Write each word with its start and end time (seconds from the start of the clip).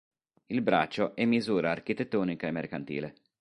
Il 0.47 0.63
braccio 0.63 1.15
è 1.15 1.25
misura 1.25 1.69
architettonica 1.69 2.47
e 2.47 2.51
mercantile. 2.51 3.15